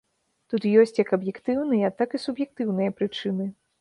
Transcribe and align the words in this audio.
Тут 0.53 0.63
ёсць 0.83 0.95
як 1.03 1.11
аб'ектыўныя, 1.17 1.91
так 1.99 2.17
і 2.19 2.23
суб'ектыўныя 2.25 2.95
прычыны. 3.03 3.51